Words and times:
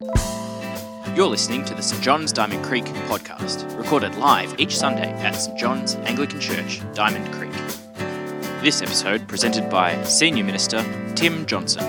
You're 0.00 1.28
listening 1.28 1.64
to 1.66 1.74
the 1.74 1.80
St 1.80 2.02
John's 2.02 2.32
Diamond 2.32 2.64
Creek 2.64 2.84
podcast, 3.06 3.78
recorded 3.78 4.16
live 4.16 4.58
each 4.58 4.76
Sunday 4.76 5.12
at 5.22 5.30
St 5.36 5.56
John's 5.56 5.94
Anglican 5.94 6.40
Church, 6.40 6.80
Diamond 6.94 7.32
Creek. 7.32 7.52
This 8.60 8.82
episode 8.82 9.28
presented 9.28 9.70
by 9.70 10.02
Senior 10.02 10.42
Minister 10.42 10.82
Tim 11.14 11.46
Johnson. 11.46 11.84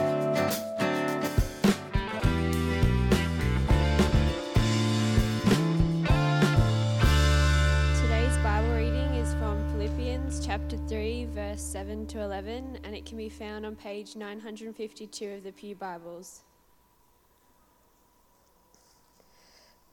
Today's 8.02 8.38
Bible 8.44 8.76
reading 8.76 9.16
is 9.16 9.34
from 9.34 9.68
Philippians 9.72 10.46
chapter 10.46 10.78
3, 10.88 11.26
verse 11.34 11.62
7 11.64 12.06
to 12.06 12.22
11, 12.22 12.78
and 12.84 12.96
it 12.96 13.08
can 13.08 13.18
be 13.18 13.30
found 13.30 13.66
on 13.66 13.76
page 13.76 14.16
952 14.16 15.32
of 15.32 15.44
the 15.44 15.52
Pew 15.52 15.74
Bibles. 15.74 16.44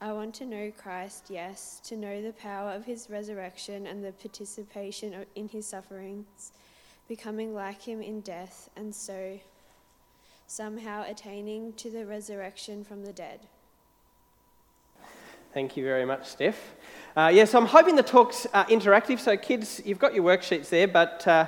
I 0.00 0.12
want 0.12 0.34
to 0.34 0.44
know 0.46 0.72
Christ, 0.76 1.26
yes, 1.30 1.80
to 1.84 1.96
know 1.96 2.20
the 2.20 2.32
power 2.32 2.72
of 2.72 2.84
his 2.84 3.08
resurrection 3.08 3.86
and 3.86 4.04
the 4.04 4.12
participation 4.12 5.24
in 5.34 5.48
his 5.48 5.66
sufferings, 5.66 6.52
becoming 7.08 7.54
like 7.54 7.80
him 7.82 8.02
in 8.02 8.20
death, 8.20 8.68
and 8.76 8.94
so 8.94 9.38
somehow 10.46 11.04
attaining 11.08 11.72
to 11.74 11.90
the 11.90 12.04
resurrection 12.04 12.84
from 12.84 13.04
the 13.04 13.12
dead. 13.12 13.40
Thank 15.54 15.76
you 15.76 15.84
very 15.84 16.04
much, 16.04 16.26
Steph. 16.26 16.74
Uh, 17.16 17.30
yes, 17.32 17.54
I'm 17.54 17.66
hoping 17.66 17.94
the 17.94 18.02
talk's 18.02 18.46
uh, 18.52 18.64
interactive. 18.64 19.20
So, 19.20 19.36
kids, 19.36 19.80
you've 19.84 20.00
got 20.00 20.12
your 20.12 20.24
worksheets 20.24 20.68
there, 20.68 20.88
but 20.88 21.26
uh, 21.28 21.46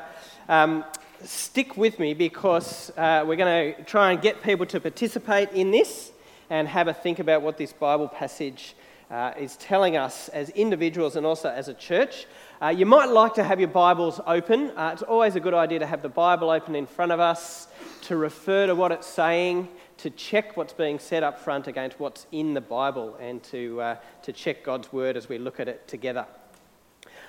um, 0.48 0.84
stick 1.24 1.76
with 1.76 1.98
me 1.98 2.14
because 2.14 2.90
uh, 2.96 3.24
we're 3.26 3.36
going 3.36 3.74
to 3.74 3.82
try 3.82 4.12
and 4.12 4.22
get 4.22 4.42
people 4.42 4.64
to 4.66 4.80
participate 4.80 5.50
in 5.52 5.72
this 5.72 6.12
and 6.50 6.68
have 6.68 6.88
a 6.88 6.94
think 6.94 7.18
about 7.18 7.42
what 7.42 7.56
this 7.56 7.72
Bible 7.72 8.08
passage 8.08 8.74
uh, 9.10 9.32
is 9.38 9.56
telling 9.56 9.96
us 9.96 10.28
as 10.30 10.50
individuals 10.50 11.16
and 11.16 11.24
also 11.24 11.48
as 11.48 11.68
a 11.68 11.74
church. 11.74 12.26
Uh, 12.60 12.68
you 12.68 12.86
might 12.86 13.06
like 13.06 13.34
to 13.34 13.44
have 13.44 13.60
your 13.60 13.68
Bibles 13.68 14.20
open. 14.26 14.70
Uh, 14.70 14.90
it's 14.92 15.02
always 15.02 15.36
a 15.36 15.40
good 15.40 15.54
idea 15.54 15.78
to 15.78 15.86
have 15.86 16.02
the 16.02 16.08
Bible 16.08 16.50
open 16.50 16.74
in 16.74 16.86
front 16.86 17.12
of 17.12 17.20
us, 17.20 17.68
to 18.02 18.16
refer 18.16 18.66
to 18.66 18.74
what 18.74 18.92
it's 18.92 19.06
saying, 19.06 19.68
to 19.98 20.10
check 20.10 20.56
what's 20.56 20.72
being 20.72 20.98
said 20.98 21.22
up 21.22 21.38
front 21.38 21.66
against 21.66 22.00
what's 22.00 22.26
in 22.32 22.54
the 22.54 22.60
Bible, 22.60 23.16
and 23.20 23.42
to, 23.44 23.80
uh, 23.80 23.96
to 24.22 24.32
check 24.32 24.64
God's 24.64 24.92
Word 24.92 25.16
as 25.16 25.28
we 25.28 25.38
look 25.38 25.60
at 25.60 25.68
it 25.68 25.86
together. 25.86 26.26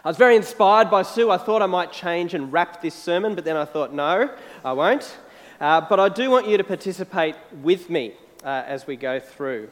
I 0.04 0.10
was 0.10 0.18
very 0.18 0.36
inspired 0.36 0.90
by 0.90 1.02
Sue. 1.02 1.30
I 1.30 1.38
thought 1.38 1.62
I 1.62 1.66
might 1.66 1.92
change 1.92 2.34
and 2.34 2.52
rap 2.52 2.82
this 2.82 2.96
sermon, 2.96 3.36
but 3.36 3.44
then 3.44 3.58
I 3.58 3.66
thought, 3.66 3.94
no, 3.94 4.30
I 4.64 4.74
won't. 4.74 5.18
Uh, 5.60 5.82
but 5.82 6.00
I 6.00 6.08
do 6.10 6.30
want 6.30 6.48
you 6.48 6.58
to 6.58 6.64
participate 6.64 7.36
with 7.62 7.90
me 7.90 8.14
uh, 8.48 8.64
as 8.66 8.88
we 8.88 8.96
go 8.96 9.20
through. 9.20 9.70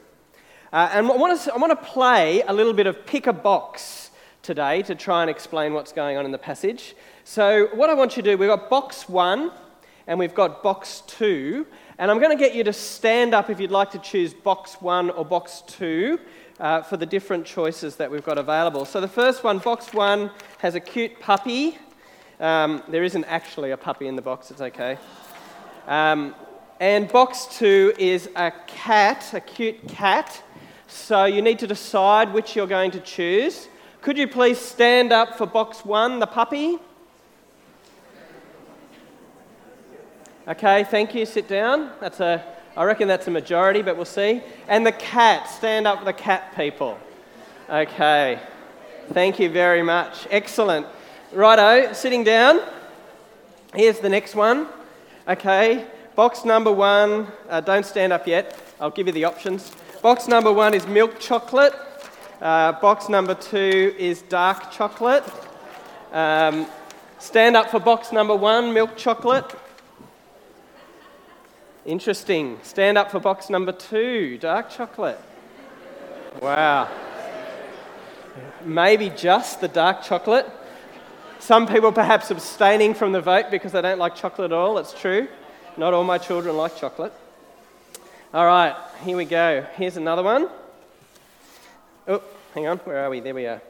Uh, 0.74 0.90
and 0.92 1.08
I 1.08 1.16
want, 1.16 1.40
to, 1.40 1.54
I 1.54 1.58
want 1.58 1.72
to 1.72 1.88
play 1.88 2.42
a 2.46 2.52
little 2.52 2.74
bit 2.74 2.88
of 2.88 3.06
pick 3.06 3.26
a 3.26 3.32
box 3.32 4.12
today 4.42 4.82
to 4.82 4.96
try 4.96 5.22
and 5.22 5.30
explain 5.30 5.74
what's 5.74 5.94
going 5.94 6.18
on 6.18 6.26
in 6.26 6.32
the 6.32 6.38
passage. 6.38 6.94
So, 7.24 7.70
what 7.74 7.90
I 7.90 7.94
want 7.94 8.18
you 8.18 8.24
to 8.24 8.32
do, 8.32 8.38
we've 8.38 8.50
got 8.50 8.70
box 8.70 9.08
one 9.08 9.52
and 10.08 10.20
we've 10.20 10.36
got 10.36 10.62
box 10.62 11.04
two. 11.08 11.66
And 11.98 12.12
I'm 12.12 12.20
going 12.20 12.38
to 12.38 12.44
get 12.44 12.54
you 12.54 12.66
to 12.66 12.74
stand 12.74 13.34
up 13.34 13.50
if 13.50 13.62
you'd 13.62 13.72
like 13.72 13.92
to 13.92 14.00
choose 14.00 14.34
box 14.34 14.74
one 14.82 15.10
or 15.10 15.24
box 15.24 15.64
two 15.66 16.20
uh, 16.60 16.82
for 16.82 16.98
the 16.98 17.06
different 17.06 17.46
choices 17.46 17.96
that 17.96 18.12
we've 18.12 18.26
got 18.26 18.38
available. 18.38 18.84
So, 18.84 19.00
the 19.00 19.08
first 19.08 19.46
one, 19.46 19.60
box 19.60 19.94
one, 19.94 20.32
has 20.60 20.76
a 20.76 20.82
cute 20.82 21.22
puppy. 21.22 21.78
Um, 22.42 22.84
there 22.90 23.06
isn't 23.06 23.24
actually 23.24 23.72
a 23.72 23.78
puppy 23.78 24.08
in 24.08 24.18
the 24.18 24.22
box, 24.22 24.52
it's 24.52 24.60
okay. 24.60 24.98
Um, 25.88 26.36
and 26.80 27.08
box 27.08 27.48
two 27.58 27.94
is 27.98 28.30
a 28.36 28.52
cat, 28.68 29.34
a 29.34 29.40
cute 29.40 29.88
cat. 29.88 30.42
So 30.88 31.26
you 31.26 31.42
need 31.42 31.60
to 31.60 31.68
decide 31.68 32.34
which 32.34 32.56
you're 32.56 32.68
going 32.68 32.92
to 32.92 33.00
choose. 33.00 33.68
Could 34.02 34.18
you 34.18 34.28
please 34.28 34.60
stand 34.60 35.12
up 35.12 35.38
for 35.38 35.46
box 35.46 35.84
one, 35.84 36.20
the 36.20 36.28
puppy? 36.28 36.78
Okay, 40.48 40.84
thank 40.84 41.16
you. 41.16 41.26
Sit 41.26 41.48
down. 41.48 41.92
That's 42.00 42.20
a, 42.20 42.44
I 42.78 42.84
reckon 42.84 43.08
that's 43.08 43.28
a 43.28 43.32
majority, 43.32 43.82
but 43.82 43.96
we'll 43.96 44.06
see. 44.06 44.44
And 44.68 44.86
the 44.86 44.92
cat, 44.92 45.50
stand 45.50 45.88
up 45.88 46.00
for 46.00 46.06
the 46.06 46.14
cat 46.14 46.56
people. 46.56 47.00
Okay, 47.68 48.40
thank 49.12 49.40
you 49.40 49.50
very 49.50 49.82
much. 49.82 50.28
Excellent. 50.30 50.86
Righto, 51.34 51.94
sitting 51.94 52.24
down. 52.24 52.62
Here's 53.74 54.00
the 54.00 54.10
next 54.10 54.36
one. 54.36 54.68
Okay, 55.28 55.88
box 56.16 56.46
number 56.46 56.72
one, 56.72 57.28
uh, 57.50 57.62
don't 57.62 57.86
stand 57.86 58.14
up 58.14 58.28
yet. 58.28 58.58
I'll 58.80 58.90
give 58.90 59.08
you 59.08 59.14
the 59.14 59.26
options. 59.26 59.72
Box 60.02 60.28
number 60.28 60.52
one 60.52 60.74
is 60.74 60.88
milk 60.88 61.20
chocolate. 61.20 61.74
Uh, 62.42 62.74
box 62.74 63.10
number 63.10 63.36
two 63.36 63.94
is 63.98 64.22
dark 64.24 64.72
chocolate. 64.72 65.24
Um, 66.12 66.68
stand 67.20 67.56
up 67.56 67.70
for 67.70 67.80
box 67.80 68.12
number 68.12 68.36
one, 68.36 68.74
milk 68.74 68.96
chocolate. 68.96 69.46
Interesting. 71.86 72.60
Stand 72.64 72.98
up 72.98 73.12
for 73.12 73.20
box 73.20 73.50
number 73.50 73.72
two, 73.72 74.38
dark 74.38 74.70
chocolate. 74.70 75.20
Wow. 76.42 76.90
Maybe 78.64 79.10
just 79.10 79.62
the 79.62 79.68
dark 79.68 80.02
chocolate. 80.04 80.50
Some 81.40 81.68
people 81.68 81.92
perhaps 81.92 82.32
abstaining 82.32 82.94
from 82.94 83.12
the 83.12 83.22
vote 83.22 83.52
because 83.52 83.74
they 83.74 83.82
don't 83.82 84.00
like 84.00 84.16
chocolate 84.16 84.52
at 84.52 84.58
all. 84.58 84.78
It's 84.78 84.94
true. 84.94 85.28
Not 85.78 85.94
all 85.94 86.06
my 86.06 86.18
children 86.18 86.56
like 86.56 86.78
chocolate. 86.78 87.12
All 88.34 88.46
right, 88.46 88.76
here 89.04 89.18
we 89.18 89.26
go. 89.26 89.66
Here's 89.76 89.98
another 89.98 90.24
one. 90.24 90.50
Oh, 92.08 92.22
hang 92.54 92.68
on. 92.68 92.78
Where 92.80 93.04
are 93.04 93.10
we? 93.10 93.20
There 93.20 93.36
we 93.36 93.46
are. 93.46 93.62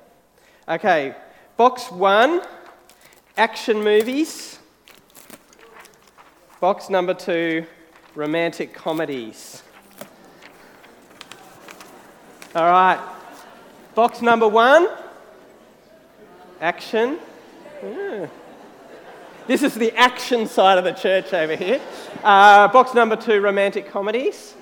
Okay, 0.69 1.15
box 1.57 1.91
one 1.91 2.41
action 3.37 3.83
movies. 3.83 4.59
Box 6.59 6.91
number 6.91 7.15
two 7.15 7.65
romantic 8.13 8.73
comedies. 8.73 9.63
All 12.53 12.65
right, 12.65 12.99
box 13.95 14.21
number 14.21 14.47
one 14.47 14.87
action. 16.61 17.17
Yeah. 17.83 18.27
This 19.47 19.61
is 19.61 19.75
the 19.75 19.95
action 19.95 20.47
side 20.47 20.79
of 20.79 20.83
the 20.83 20.91
church 20.91 21.31
over 21.31 21.55
here. 21.55 21.79
Uh, 22.23 22.67
box 22.69 22.95
number 22.95 23.15
two, 23.15 23.41
romantic 23.41 23.87
comedies. 23.87 24.55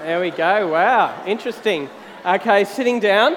There 0.00 0.20
we 0.20 0.32
go. 0.32 0.72
Wow, 0.72 1.22
interesting. 1.24 1.88
Okay, 2.26 2.64
sitting 2.64 2.98
down. 2.98 3.36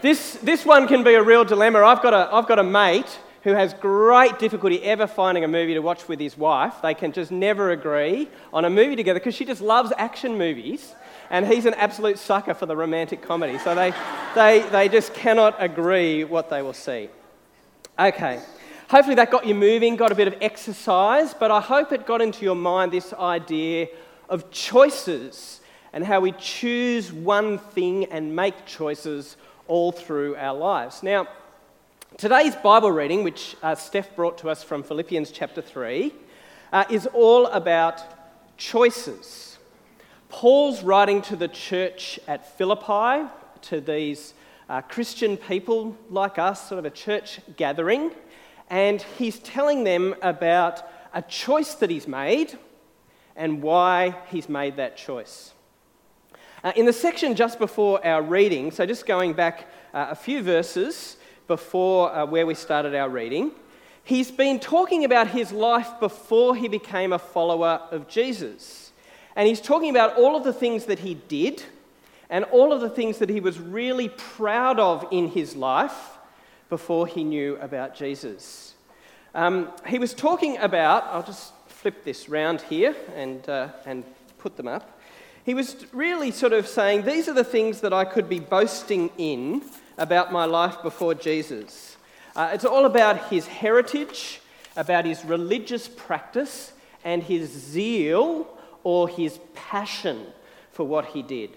This, 0.00 0.36
this 0.36 0.64
one 0.64 0.88
can 0.88 1.04
be 1.04 1.14
a 1.14 1.22
real 1.22 1.44
dilemma. 1.44 1.80
I've 1.80 2.00
got 2.00 2.14
a, 2.14 2.34
I've 2.34 2.48
got 2.48 2.58
a 2.58 2.62
mate 2.62 3.18
who 3.42 3.52
has 3.52 3.74
great 3.74 4.38
difficulty 4.38 4.82
ever 4.82 5.06
finding 5.06 5.44
a 5.44 5.48
movie 5.48 5.74
to 5.74 5.80
watch 5.80 6.08
with 6.08 6.20
his 6.20 6.38
wife. 6.38 6.76
They 6.82 6.94
can 6.94 7.12
just 7.12 7.30
never 7.30 7.72
agree 7.72 8.30
on 8.54 8.64
a 8.64 8.70
movie 8.70 8.96
together 8.96 9.20
because 9.20 9.34
she 9.34 9.44
just 9.44 9.60
loves 9.60 9.92
action 9.98 10.38
movies 10.38 10.94
and 11.28 11.46
he's 11.46 11.66
an 11.66 11.74
absolute 11.74 12.18
sucker 12.18 12.54
for 12.54 12.64
the 12.64 12.74
romantic 12.74 13.20
comedy. 13.20 13.58
So 13.58 13.74
they, 13.74 13.92
they, 14.34 14.66
they 14.70 14.88
just 14.88 15.12
cannot 15.12 15.62
agree 15.62 16.24
what 16.24 16.48
they 16.48 16.62
will 16.62 16.72
see. 16.72 17.10
Okay, 17.96 18.40
hopefully 18.88 19.14
that 19.14 19.30
got 19.30 19.46
you 19.46 19.54
moving, 19.54 19.94
got 19.94 20.10
a 20.10 20.16
bit 20.16 20.26
of 20.26 20.34
exercise, 20.40 21.32
but 21.32 21.52
I 21.52 21.60
hope 21.60 21.92
it 21.92 22.04
got 22.04 22.20
into 22.20 22.44
your 22.44 22.56
mind 22.56 22.90
this 22.90 23.12
idea 23.12 23.86
of 24.28 24.50
choices 24.50 25.60
and 25.92 26.04
how 26.04 26.18
we 26.18 26.32
choose 26.32 27.12
one 27.12 27.56
thing 27.56 28.06
and 28.06 28.34
make 28.34 28.66
choices 28.66 29.36
all 29.68 29.92
through 29.92 30.34
our 30.34 30.56
lives. 30.56 31.04
Now, 31.04 31.28
today's 32.16 32.56
Bible 32.56 32.90
reading, 32.90 33.22
which 33.22 33.54
uh, 33.62 33.76
Steph 33.76 34.16
brought 34.16 34.38
to 34.38 34.50
us 34.50 34.64
from 34.64 34.82
Philippians 34.82 35.30
chapter 35.30 35.62
3, 35.62 36.12
uh, 36.72 36.84
is 36.90 37.06
all 37.12 37.46
about 37.46 38.02
choices. 38.56 39.56
Paul's 40.30 40.82
writing 40.82 41.22
to 41.22 41.36
the 41.36 41.46
church 41.46 42.18
at 42.26 42.58
Philippi, 42.58 43.30
to 43.62 43.80
these 43.80 44.34
uh, 44.68 44.80
Christian 44.82 45.36
people 45.36 45.96
like 46.10 46.38
us, 46.38 46.68
sort 46.68 46.78
of 46.78 46.84
a 46.84 46.90
church 46.90 47.40
gathering, 47.56 48.12
and 48.70 49.02
he's 49.18 49.38
telling 49.40 49.84
them 49.84 50.14
about 50.22 50.82
a 51.12 51.22
choice 51.22 51.74
that 51.74 51.90
he's 51.90 52.08
made 52.08 52.58
and 53.36 53.62
why 53.62 54.16
he's 54.30 54.48
made 54.48 54.76
that 54.76 54.96
choice. 54.96 55.52
Uh, 56.62 56.72
in 56.76 56.86
the 56.86 56.92
section 56.92 57.34
just 57.34 57.58
before 57.58 58.04
our 58.06 58.22
reading, 58.22 58.70
so 58.70 58.86
just 58.86 59.06
going 59.06 59.34
back 59.34 59.68
uh, 59.92 60.06
a 60.10 60.14
few 60.14 60.42
verses 60.42 61.18
before 61.46 62.14
uh, 62.14 62.24
where 62.24 62.46
we 62.46 62.54
started 62.54 62.94
our 62.94 63.08
reading, 63.08 63.50
he's 64.02 64.30
been 64.30 64.58
talking 64.58 65.04
about 65.04 65.28
his 65.28 65.52
life 65.52 66.00
before 66.00 66.56
he 66.56 66.68
became 66.68 67.12
a 67.12 67.18
follower 67.18 67.82
of 67.90 68.08
Jesus. 68.08 68.92
And 69.36 69.46
he's 69.46 69.60
talking 69.60 69.90
about 69.90 70.16
all 70.16 70.36
of 70.36 70.44
the 70.44 70.52
things 70.52 70.86
that 70.86 71.00
he 71.00 71.14
did 71.14 71.62
and 72.30 72.44
all 72.46 72.72
of 72.72 72.80
the 72.80 72.90
things 72.90 73.18
that 73.18 73.28
he 73.28 73.40
was 73.40 73.58
really 73.58 74.08
proud 74.08 74.80
of 74.80 75.06
in 75.10 75.28
his 75.28 75.54
life 75.56 76.18
before 76.68 77.06
he 77.06 77.24
knew 77.24 77.56
about 77.56 77.94
Jesus. 77.94 78.74
Um, 79.34 79.70
he 79.86 79.98
was 79.98 80.14
talking 80.14 80.56
about, 80.58 81.04
I'll 81.04 81.22
just 81.22 81.52
flip 81.66 82.04
this 82.04 82.28
round 82.28 82.62
here 82.62 82.94
and, 83.14 83.46
uh, 83.48 83.68
and 83.84 84.04
put 84.38 84.56
them 84.56 84.68
up. 84.68 85.00
He 85.44 85.54
was 85.54 85.86
really 85.92 86.30
sort 86.30 86.52
of 86.52 86.66
saying, 86.66 87.02
These 87.02 87.28
are 87.28 87.34
the 87.34 87.44
things 87.44 87.80
that 87.82 87.92
I 87.92 88.04
could 88.04 88.28
be 88.28 88.40
boasting 88.40 89.10
in 89.18 89.62
about 89.98 90.32
my 90.32 90.44
life 90.46 90.82
before 90.82 91.14
Jesus. 91.14 91.96
Uh, 92.34 92.50
it's 92.52 92.64
all 92.64 92.86
about 92.86 93.28
his 93.28 93.46
heritage, 93.46 94.40
about 94.76 95.04
his 95.04 95.24
religious 95.24 95.86
practice, 95.86 96.72
and 97.04 97.22
his 97.22 97.50
zeal 97.50 98.48
or 98.82 99.08
his 99.08 99.38
passion 99.54 100.26
for 100.72 100.86
what 100.86 101.06
he 101.06 101.22
did. 101.22 101.50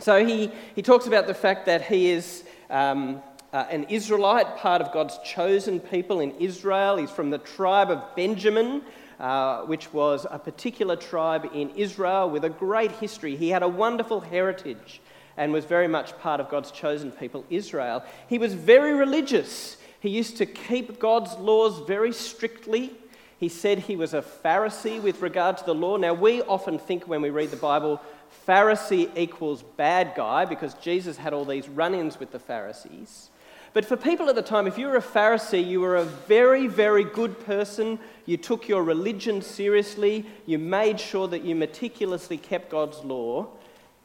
So 0.00 0.24
he, 0.24 0.50
he 0.74 0.82
talks 0.82 1.06
about 1.06 1.26
the 1.26 1.34
fact 1.34 1.66
that 1.66 1.82
he 1.82 2.10
is 2.10 2.44
um, 2.70 3.22
uh, 3.52 3.66
an 3.70 3.84
Israelite, 3.84 4.56
part 4.56 4.80
of 4.80 4.92
God's 4.92 5.18
chosen 5.24 5.78
people 5.78 6.20
in 6.20 6.32
Israel. 6.32 6.96
He's 6.96 7.10
from 7.10 7.30
the 7.30 7.38
tribe 7.38 7.90
of 7.90 8.02
Benjamin, 8.16 8.82
uh, 9.20 9.62
which 9.62 9.92
was 9.92 10.26
a 10.30 10.38
particular 10.38 10.96
tribe 10.96 11.50
in 11.52 11.70
Israel 11.70 12.30
with 12.30 12.44
a 12.44 12.50
great 12.50 12.92
history. 12.92 13.36
He 13.36 13.50
had 13.50 13.62
a 13.62 13.68
wonderful 13.68 14.20
heritage 14.20 15.00
and 15.36 15.52
was 15.52 15.64
very 15.64 15.88
much 15.88 16.18
part 16.18 16.40
of 16.40 16.48
God's 16.50 16.70
chosen 16.70 17.10
people, 17.10 17.44
Israel. 17.50 18.02
He 18.28 18.38
was 18.38 18.54
very 18.54 18.94
religious. 18.94 19.76
He 20.00 20.08
used 20.08 20.36
to 20.38 20.46
keep 20.46 20.98
God's 20.98 21.34
laws 21.34 21.86
very 21.86 22.12
strictly. 22.12 22.92
He 23.38 23.48
said 23.48 23.80
he 23.80 23.96
was 23.96 24.14
a 24.14 24.22
Pharisee 24.22 25.02
with 25.02 25.20
regard 25.20 25.58
to 25.58 25.64
the 25.64 25.74
law. 25.74 25.96
Now, 25.96 26.14
we 26.14 26.42
often 26.42 26.78
think 26.78 27.08
when 27.08 27.22
we 27.22 27.30
read 27.30 27.50
the 27.50 27.56
Bible, 27.56 28.00
Pharisee 28.46 29.10
equals 29.16 29.62
bad 29.62 30.14
guy 30.16 30.44
because 30.44 30.74
Jesus 30.74 31.16
had 31.16 31.32
all 31.32 31.44
these 31.44 31.68
run 31.68 31.94
ins 31.94 32.18
with 32.18 32.32
the 32.32 32.38
Pharisees. 32.38 33.30
But 33.74 33.86
for 33.86 33.96
people 33.96 34.28
at 34.28 34.34
the 34.34 34.42
time, 34.42 34.66
if 34.66 34.76
you 34.76 34.86
were 34.86 34.96
a 34.96 35.02
Pharisee, 35.02 35.66
you 35.66 35.80
were 35.80 35.96
a 35.96 36.04
very, 36.04 36.66
very 36.66 37.04
good 37.04 37.44
person. 37.46 37.98
You 38.26 38.36
took 38.36 38.68
your 38.68 38.82
religion 38.82 39.40
seriously. 39.40 40.26
You 40.44 40.58
made 40.58 41.00
sure 41.00 41.26
that 41.28 41.42
you 41.42 41.54
meticulously 41.54 42.36
kept 42.36 42.70
God's 42.70 42.98
law. 42.98 43.48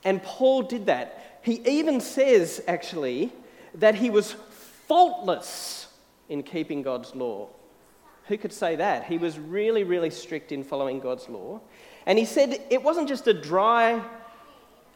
And 0.05 0.23
Paul 0.23 0.61
did 0.61 0.85
that. 0.85 1.39
He 1.41 1.61
even 1.65 1.99
says, 1.99 2.63
actually, 2.67 3.33
that 3.75 3.95
he 3.95 4.09
was 4.09 4.35
faultless 4.87 5.87
in 6.29 6.43
keeping 6.43 6.81
God's 6.81 7.13
law. 7.13 7.49
Who 8.27 8.37
could 8.37 8.53
say 8.53 8.75
that? 8.75 9.05
He 9.05 9.17
was 9.17 9.39
really, 9.39 9.83
really 9.83 10.09
strict 10.09 10.51
in 10.51 10.63
following 10.63 10.99
God's 10.99 11.29
law. 11.29 11.61
And 12.05 12.17
he 12.19 12.25
said 12.25 12.61
it 12.69 12.83
wasn't 12.83 13.07
just 13.07 13.27
a 13.27 13.33
dry 13.33 14.01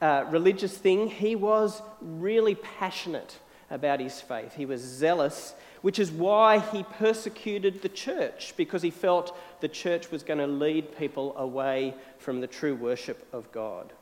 uh, 0.02 0.26
religious 0.30 0.76
thing, 0.76 1.08
he 1.08 1.36
was 1.36 1.82
really 2.02 2.56
passionate 2.56 3.38
about 3.70 4.00
his 4.00 4.20
faith. 4.20 4.56
He 4.56 4.66
was 4.66 4.82
zealous, 4.82 5.54
which 5.84 6.00
is 6.00 6.12
why 6.12 6.60
he 6.60 6.84
persecuted 6.84 7.82
the 7.82 7.90
church, 7.90 8.54
because 8.58 8.82
he 8.82 8.90
felt 8.90 9.38
the 9.62 9.68
church 9.68 10.10
was 10.10 10.24
going 10.24 10.40
to 10.40 10.48
lead 10.48 10.98
people 10.98 11.38
away 11.38 11.94
from 12.18 12.42
the 12.42 12.48
true 12.48 12.76
worship 12.76 13.28
of 13.32 13.52
God. 13.52 13.94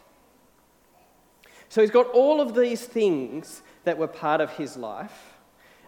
So 1.67 1.81
he's 1.81 1.91
got 1.91 2.07
all 2.11 2.39
of 2.39 2.55
these 2.55 2.85
things 2.85 3.61
that 3.83 3.97
were 3.97 4.07
part 4.07 4.41
of 4.41 4.51
his 4.51 4.77
life. 4.77 5.28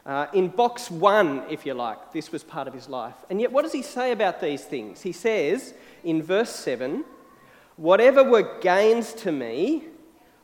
Uh, 0.06 0.25
in 0.33 0.48
box 0.48 0.89
one, 0.89 1.44
if 1.50 1.65
you 1.65 1.74
like, 1.74 2.12
this 2.12 2.31
was 2.31 2.44
part 2.44 2.68
of 2.68 2.74
his 2.74 2.89
life. 2.89 3.15
And 3.30 3.39
yet, 3.39 3.51
what 3.51 3.62
does 3.62 3.74
he 3.74 3.83
say 3.83 4.12
about 4.12 4.42
these 4.42 4.63
things? 4.63 5.01
He 5.01 5.12
says 5.12 5.74
in 6.03 6.24
verse 6.24 6.50
7 6.50 7.06
Whatever 7.77 8.24
were 8.24 8.59
gains 8.59 9.13
to 9.13 9.31
me, 9.31 9.86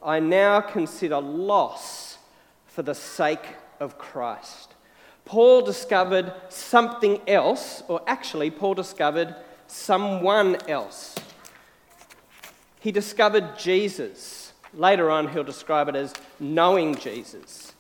I 0.02 0.20
now 0.20 0.62
consider 0.62 1.20
loss 1.20 2.18
for 2.66 2.82
the 2.84 2.96
sake 2.96 3.56
of 3.80 3.98
Christ. 3.98 4.76
Paul 5.26 5.62
discovered 5.62 6.34
something 6.50 7.20
else, 7.28 7.84
or 7.88 8.02
actually, 8.08 8.50
Paul 8.50 8.76
discovered 8.76 9.36
someone 9.68 10.56
else. 10.70 11.16
He 12.80 12.92
discovered 12.92 13.58
Jesus. 13.58 14.54
Later 14.74 15.12
on, 15.12 15.28
he'll 15.28 15.44
describe 15.44 15.90
it 15.90 15.96
as 15.96 16.14
knowing 16.40 16.96
Jesus. 16.96 17.74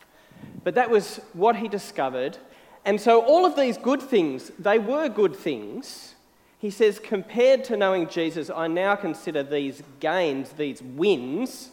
But 0.63 0.75
that 0.75 0.89
was 0.89 1.21
what 1.33 1.55
he 1.55 1.67
discovered. 1.67 2.37
And 2.85 2.99
so, 2.99 3.21
all 3.21 3.45
of 3.45 3.55
these 3.55 3.77
good 3.77 4.01
things, 4.01 4.51
they 4.59 4.79
were 4.79 5.09
good 5.09 5.35
things. 5.35 6.15
He 6.59 6.69
says, 6.69 6.99
compared 6.99 7.63
to 7.65 7.77
knowing 7.77 8.07
Jesus, 8.07 8.49
I 8.49 8.67
now 8.67 8.95
consider 8.95 9.43
these 9.43 9.83
gains, 9.99 10.51
these 10.53 10.81
wins, 10.81 11.69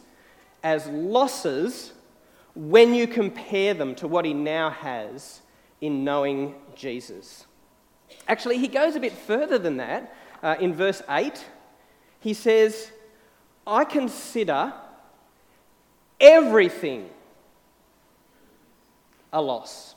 as 0.62 0.86
losses 0.88 1.92
when 2.54 2.94
you 2.94 3.06
compare 3.06 3.74
them 3.74 3.94
to 3.96 4.08
what 4.08 4.24
he 4.24 4.34
now 4.34 4.70
has 4.70 5.40
in 5.80 6.04
knowing 6.04 6.54
Jesus. 6.74 7.46
Actually, 8.28 8.58
he 8.58 8.68
goes 8.68 8.94
a 8.94 9.00
bit 9.00 9.12
further 9.12 9.58
than 9.58 9.78
that. 9.78 10.14
Uh, 10.42 10.56
in 10.60 10.74
verse 10.74 11.02
8, 11.08 11.44
he 12.20 12.34
says, 12.34 12.90
I 13.66 13.84
consider 13.84 14.72
everything 16.20 17.10
a 19.34 19.42
loss 19.42 19.94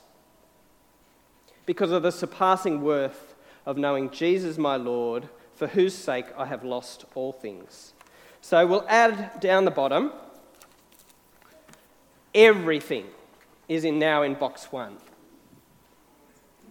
because 1.64 1.92
of 1.92 2.02
the 2.02 2.10
surpassing 2.10 2.82
worth 2.82 3.34
of 3.64 3.76
knowing 3.78 4.10
Jesus 4.10 4.58
my 4.58 4.76
Lord, 4.76 5.28
for 5.54 5.66
whose 5.66 5.94
sake 5.94 6.26
I 6.36 6.46
have 6.46 6.64
lost 6.64 7.04
all 7.14 7.32
things. 7.32 7.92
So 8.40 8.66
we'll 8.66 8.86
add 8.88 9.40
down 9.40 9.64
the 9.64 9.70
bottom 9.70 10.12
everything 12.34 13.06
is 13.68 13.84
in 13.84 13.98
now 13.98 14.22
in 14.22 14.34
box 14.34 14.70
one. 14.70 14.96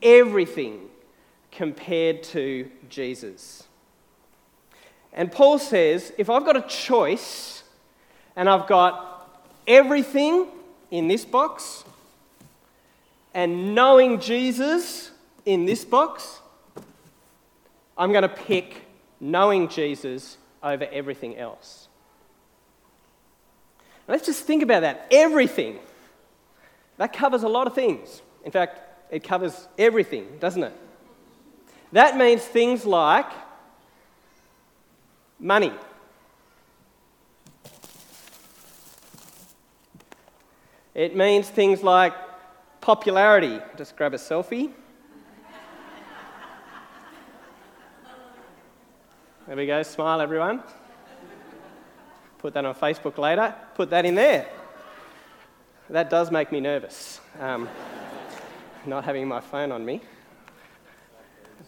Everything 0.02 0.90
compared 1.52 2.24
to 2.24 2.70
Jesus. 2.90 3.64
And 5.14 5.32
Paul 5.32 5.60
says 5.60 6.14
if 6.18 6.30
I've 6.30 6.46
got 6.46 6.58
a 6.58 6.68
choice 6.68 7.64
and 8.36 8.50
I've 8.50 8.68
got 8.68 9.46
everything 9.68 10.48
in 10.90 11.08
this 11.08 11.26
box 11.26 11.84
and 13.38 13.76
knowing 13.76 14.20
Jesus 14.20 15.12
in 15.46 15.68
this 15.68 15.86
box, 15.86 16.42
I'm 17.96 18.12
going 18.12 18.24
to 18.24 18.30
pick 18.30 18.82
knowing 19.20 19.68
Jesus 19.68 20.38
over 20.64 20.88
everything 20.92 21.38
else. 21.38 21.88
Let's 24.08 24.26
just 24.26 24.46
think 24.46 24.64
about 24.64 24.80
that. 24.80 25.06
Everything. 25.12 25.78
That 26.98 27.14
covers 27.14 27.44
a 27.44 27.48
lot 27.48 27.68
of 27.68 27.76
things. 27.76 28.24
In 28.44 28.52
fact, 28.52 28.80
it 29.12 29.24
covers 29.24 29.68
everything, 29.78 30.40
doesn't 30.40 30.64
it? 30.64 30.74
That 31.92 32.18
means 32.18 32.42
things 32.44 32.88
like 32.88 33.32
money. 35.40 35.74
It 40.96 41.16
means 41.16 41.48
things 41.48 41.84
like 41.84 42.16
popularity. 42.88 43.60
Just 43.76 43.98
grab 43.98 44.14
a 44.14 44.18
selfie. 44.18 44.72
There 49.46 49.58
we 49.58 49.66
go. 49.68 49.84
Smile, 49.84 50.22
everyone. 50.22 50.64
Put 52.38 52.54
that 52.54 52.64
on 52.64 52.74
Facebook 52.76 53.18
later. 53.18 53.54
Put 53.76 53.90
that 53.90 54.06
in 54.06 54.16
there. 54.16 54.48
That 55.90 56.10
does 56.10 56.32
make 56.32 56.50
me 56.50 56.62
nervous. 56.62 57.20
Um, 57.42 57.68
not 58.86 59.04
having 59.04 59.28
my 59.28 59.42
phone 59.42 59.74
on 59.74 59.86
me. 59.86 60.00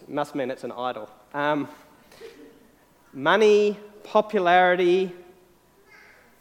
Must 0.07 0.33
mean 0.35 0.49
it's 0.49 0.63
an 0.63 0.71
idol. 0.71 1.09
Um, 1.33 1.67
money, 3.11 3.77
popularity, 4.05 5.11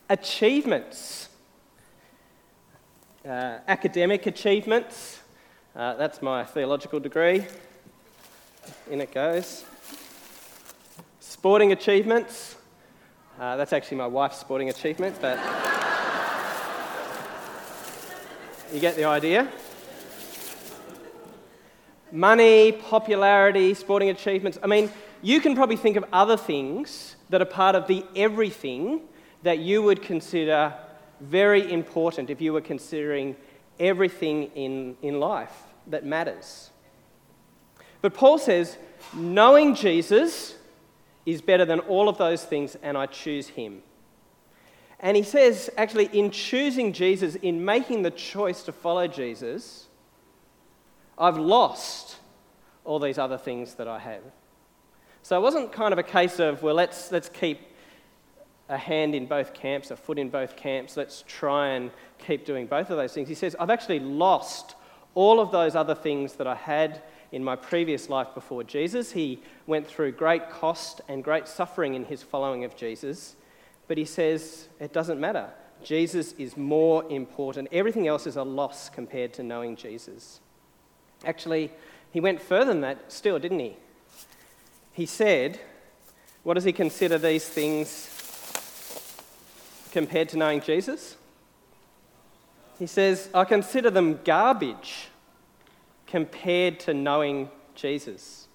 achievements 0.08 1.27
uh, 3.28 3.58
academic 3.68 4.26
achievements. 4.26 5.20
Uh, 5.76 5.94
that's 5.94 6.20
my 6.22 6.42
theological 6.44 6.98
degree. 6.98 7.44
In 8.90 9.02
it 9.02 9.12
goes. 9.12 9.66
Sporting 11.20 11.72
achievements. 11.72 12.56
Uh, 13.38 13.56
that's 13.56 13.74
actually 13.74 13.98
my 13.98 14.06
wife's 14.06 14.38
sporting 14.38 14.70
achievement, 14.70 15.14
but 15.20 15.36
you 18.72 18.80
get 18.80 18.96
the 18.96 19.04
idea. 19.04 19.46
Money, 22.10 22.72
popularity, 22.72 23.74
sporting 23.74 24.08
achievements. 24.08 24.56
I 24.62 24.66
mean, 24.66 24.90
you 25.20 25.42
can 25.42 25.54
probably 25.54 25.76
think 25.76 25.96
of 25.96 26.04
other 26.14 26.38
things 26.38 27.16
that 27.28 27.42
are 27.42 27.44
part 27.44 27.74
of 27.74 27.88
the 27.88 28.06
everything 28.16 29.02
that 29.42 29.58
you 29.58 29.82
would 29.82 30.02
consider 30.02 30.72
very 31.20 31.72
important 31.72 32.30
if 32.30 32.40
you 32.40 32.52
were 32.52 32.60
considering 32.60 33.36
everything 33.78 34.44
in, 34.54 34.96
in 35.02 35.20
life 35.20 35.64
that 35.86 36.04
matters. 36.04 36.70
But 38.00 38.14
Paul 38.14 38.38
says, 38.38 38.76
knowing 39.14 39.74
Jesus 39.74 40.54
is 41.26 41.40
better 41.42 41.64
than 41.64 41.80
all 41.80 42.08
of 42.08 42.18
those 42.18 42.44
things, 42.44 42.76
and 42.82 42.96
I 42.96 43.06
choose 43.06 43.48
him. 43.48 43.82
And 45.00 45.16
he 45.16 45.22
says, 45.22 45.70
actually, 45.76 46.06
in 46.06 46.30
choosing 46.30 46.92
Jesus, 46.92 47.36
in 47.36 47.64
making 47.64 48.02
the 48.02 48.10
choice 48.10 48.62
to 48.64 48.72
follow 48.72 49.06
Jesus, 49.06 49.86
I've 51.16 51.36
lost 51.36 52.16
all 52.84 52.98
these 52.98 53.18
other 53.18 53.38
things 53.38 53.74
that 53.74 53.86
I 53.86 53.98
have. 53.98 54.22
So 55.22 55.36
it 55.36 55.42
wasn't 55.42 55.72
kind 55.72 55.92
of 55.92 55.98
a 55.98 56.02
case 56.02 56.38
of, 56.38 56.62
well, 56.62 56.74
let's, 56.74 57.12
let's 57.12 57.28
keep 57.28 57.60
a 58.68 58.76
hand 58.76 59.14
in 59.14 59.26
both 59.26 59.54
camps, 59.54 59.90
a 59.90 59.96
foot 59.96 60.18
in 60.18 60.28
both 60.28 60.56
camps, 60.56 60.96
let's 60.96 61.24
try 61.26 61.68
and 61.68 61.90
keep 62.18 62.44
doing 62.44 62.66
both 62.66 62.90
of 62.90 62.96
those 62.96 63.12
things. 63.12 63.28
He 63.28 63.34
says, 63.34 63.56
I've 63.58 63.70
actually 63.70 64.00
lost 64.00 64.74
all 65.14 65.40
of 65.40 65.50
those 65.50 65.74
other 65.74 65.94
things 65.94 66.34
that 66.34 66.46
I 66.46 66.54
had 66.54 67.02
in 67.32 67.42
my 67.42 67.56
previous 67.56 68.08
life 68.08 68.28
before 68.34 68.64
Jesus. 68.64 69.12
He 69.12 69.42
went 69.66 69.86
through 69.86 70.12
great 70.12 70.50
cost 70.50 71.00
and 71.08 71.24
great 71.24 71.48
suffering 71.48 71.94
in 71.94 72.04
his 72.04 72.22
following 72.22 72.64
of 72.64 72.76
Jesus. 72.76 73.36
But 73.86 73.98
he 73.98 74.04
says 74.04 74.68
it 74.78 74.92
doesn't 74.92 75.18
matter. 75.18 75.50
Jesus 75.82 76.32
is 76.32 76.56
more 76.56 77.04
important. 77.10 77.68
Everything 77.72 78.06
else 78.06 78.26
is 78.26 78.36
a 78.36 78.42
loss 78.42 78.88
compared 78.88 79.32
to 79.34 79.42
knowing 79.42 79.76
Jesus. 79.76 80.40
Actually, 81.24 81.72
he 82.10 82.20
went 82.20 82.40
further 82.40 82.72
than 82.72 82.80
that 82.82 83.12
still, 83.12 83.38
didn't 83.38 83.60
he? 83.60 83.76
He 84.92 85.06
said, 85.06 85.60
What 86.42 86.54
does 86.54 86.64
he 86.64 86.72
consider 86.72 87.18
these 87.18 87.48
things 87.48 88.17
compared 89.88 90.28
to 90.30 90.36
knowing 90.36 90.60
Jesus? 90.60 91.16
He 92.78 92.86
says, 92.86 93.28
I 93.34 93.44
consider 93.44 93.90
them 93.90 94.20
garbage 94.24 95.08
compared 96.06 96.80
to 96.80 96.94
knowing 96.94 97.50
Jesus. 97.74 98.46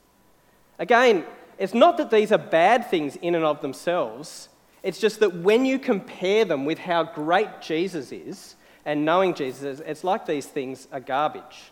Again, 0.80 1.26
it's 1.58 1.74
not 1.74 1.98
that 1.98 2.10
these 2.10 2.32
are 2.32 2.38
bad 2.38 2.90
things 2.90 3.16
in 3.18 3.36
and 3.36 3.46
of 3.46 3.62
themselves. 3.62 4.50
It's 4.82 5.00
just 5.00 5.20
that 5.20 5.36
when 5.36 5.66
you 5.66 5.80
compare 5.80 6.46
them 6.46 6.66
with 6.66 6.80
how 6.80 7.04
great 7.04 7.62
Jesus 7.62 8.12
is 8.12 8.56
and 8.86 9.06
knowing 9.06 9.34
Jesus, 9.34 9.82
it's 9.86 10.04
like 10.04 10.26
these 10.26 10.46
things 10.46 10.88
are 10.92 11.00
garbage. 11.00 11.72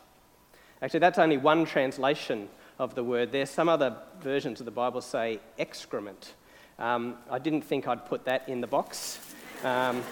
Actually, 0.82 1.02
that's 1.02 1.20
only 1.20 1.38
one 1.38 1.66
translation 1.66 2.48
of 2.80 2.96
the 2.96 3.04
word 3.04 3.32
there. 3.32 3.46
Some 3.46 3.70
other 3.70 3.96
versions 4.22 4.60
of 4.60 4.66
the 4.66 4.72
Bible 4.72 5.02
say 5.02 5.40
excrement. 5.60 6.34
Um, 6.80 7.16
I 7.30 7.38
didn't 7.38 7.62
think 7.62 7.88
I'd 7.88 8.06
put 8.06 8.26
that 8.26 8.48
in 8.48 8.62
the 8.62 8.68
box. 8.68 9.20
Um, 9.64 10.04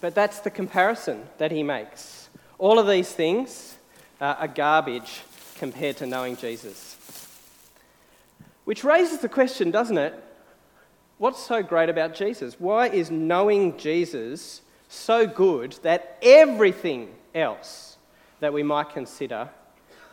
but 0.00 0.14
that's 0.14 0.40
the 0.40 0.50
comparison 0.50 1.24
that 1.38 1.50
he 1.50 1.62
makes. 1.62 2.28
All 2.58 2.78
of 2.78 2.86
these 2.86 3.10
things 3.12 3.76
uh, 4.20 4.36
are 4.38 4.48
garbage 4.48 5.22
compared 5.56 5.96
to 5.96 6.06
knowing 6.06 6.36
Jesus. 6.36 6.96
Which 8.64 8.84
raises 8.84 9.18
the 9.18 9.28
question, 9.28 9.70
doesn't 9.70 9.98
it? 9.98 10.14
What's 11.18 11.42
so 11.42 11.62
great 11.62 11.88
about 11.88 12.14
Jesus? 12.14 12.58
Why 12.58 12.88
is 12.88 13.10
knowing 13.10 13.76
Jesus 13.78 14.62
so 14.88 15.26
good 15.26 15.76
that 15.82 16.18
everything 16.22 17.14
else 17.34 17.96
that 18.40 18.52
we 18.52 18.62
might 18.62 18.90
consider 18.90 19.48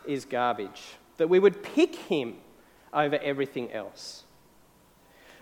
is 0.06 0.24
garbage? 0.24 0.82
That 1.16 1.28
we 1.28 1.38
would 1.38 1.62
pick 1.62 1.94
him 1.94 2.36
over 2.92 3.16
everything 3.16 3.72
else? 3.72 4.21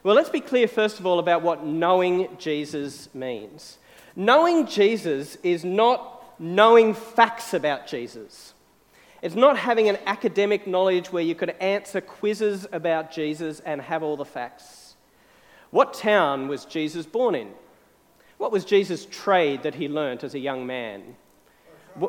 Well, 0.03 0.15
let's 0.15 0.31
be 0.31 0.41
clear, 0.41 0.67
first 0.67 0.99
of 0.99 1.07
all, 1.07 1.19
about 1.19 1.43
what 1.43 1.65
knowing 1.65 2.37
Jesus 2.39 3.15
means. 3.15 3.79
Knowing 4.17 4.67
Jesus 4.67 5.37
is 5.43 5.65
not 5.65 6.41
knowing 6.41 6.95
facts 6.95 7.53
about 7.53 7.87
Jesus. 7.87 8.55
It's 9.21 9.35
not 9.35 9.59
having 9.59 9.89
an 9.91 9.99
academic 10.07 10.67
knowledge 10.67 11.13
where 11.13 11.23
you 11.23 11.35
could 11.35 11.51
answer 11.61 12.01
quizzes 12.01 12.67
about 12.73 13.13
Jesus 13.13 13.61
and 13.61 13.83
have 13.83 14.03
all 14.03 14.17
the 14.17 14.25
facts. 14.25 14.95
What 15.71 15.93
town 15.93 16.49
was 16.49 16.65
Jesus 16.65 17.05
born 17.05 17.35
in? 17.35 17.51
What 18.39 18.53
was 18.53 18.65
Jesus' 18.65 19.07
trade 19.11 19.63
that 19.65 19.75
he 19.75 19.89
learnt 19.89 20.25
as 20.25 20.35
a 20.35 20.39
young 20.39 20.67
man? 20.67 21.15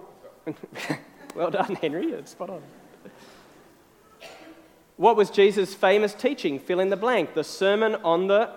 well 1.36 1.52
done, 1.52 1.76
Henry. 1.76 2.14
It's 2.14 2.32
spot 2.32 2.50
on. 2.50 2.62
What 5.02 5.16
was 5.16 5.32
Jesus' 5.32 5.74
famous 5.74 6.14
teaching? 6.14 6.60
Fill 6.60 6.80
in 6.80 6.90
the 6.90 6.96
blank. 6.96 7.34
The 7.34 7.44
Sermon 7.44 7.96
on 8.04 8.28
the. 8.28 8.52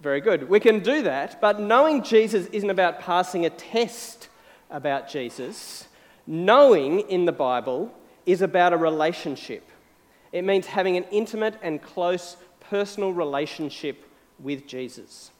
Very 0.00 0.20
good. 0.20 0.48
We 0.48 0.60
can 0.60 0.78
do 0.78 1.02
that, 1.02 1.40
but 1.40 1.58
knowing 1.58 2.04
Jesus 2.04 2.46
isn't 2.46 2.70
about 2.70 3.00
passing 3.00 3.44
a 3.44 3.50
test 3.50 4.28
about 4.70 5.08
Jesus. 5.08 5.88
Knowing 6.24 7.00
in 7.00 7.24
the 7.24 7.32
Bible 7.32 7.92
is 8.26 8.42
about 8.42 8.72
a 8.72 8.76
relationship. 8.76 9.68
It 10.30 10.44
means 10.44 10.66
having 10.66 10.96
an 10.96 11.04
intimate 11.10 11.58
and 11.62 11.82
close 11.82 12.36
personal 12.60 13.12
relationship 13.12 14.08
with 14.38 14.68
Jesus. 14.68 15.32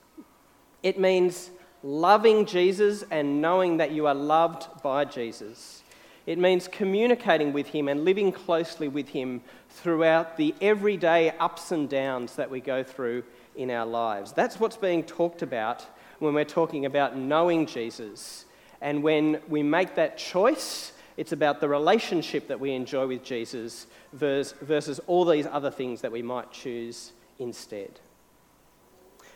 It 0.83 0.99
means 0.99 1.51
loving 1.85 2.47
Jesus 2.47 3.05
and 3.13 3.41
knowing 3.41 3.77
that 3.77 3.93
you 3.93 4.09
are 4.09 4.15
loved 4.15 4.83
by 4.83 5.05
Jesus. 5.05 5.82
It 6.27 6.39
means 6.39 6.69
communicating 6.69 7.53
with 7.53 7.69
Him 7.69 7.89
and 7.89 8.05
living 8.05 8.31
closely 8.31 8.89
with 8.89 9.09
Him 9.09 9.41
throughout 9.69 10.37
the 10.37 10.55
everyday 10.61 11.31
ups 11.39 11.73
and 11.73 11.89
downs 11.89 12.37
that 12.37 12.51
we 12.51 12.61
go 12.61 12.83
through 12.83 13.25
in 13.57 13.71
our 13.71 13.87
lives. 13.87 14.33
That's 14.33 14.61
what's 14.61 14.77
being 14.77 15.03
talked 15.03 15.43
about 15.43 15.87
when 16.21 16.35
we're 16.35 16.45
talking 16.45 16.87
about 16.87 17.17
knowing 17.17 17.67
Jesus. 17.67 18.45
And 18.81 19.03
when 19.03 19.41
we 19.49 19.63
make 19.63 19.97
that 19.97 20.17
choice, 20.17 20.93
it's 21.17 21.33
about 21.33 21.61
the 21.61 21.69
relationship 21.69 22.49
that 22.49 22.61
we 22.61 22.73
enjoy 22.73 23.07
with 23.07 23.25
Jesus 23.25 23.87
versus 24.13 25.01
all 25.07 25.25
these 25.25 25.47
other 25.47 25.71
things 25.71 26.01
that 26.03 26.13
we 26.13 26.23
might 26.23 26.53
choose 26.53 27.13
instead. 27.39 27.99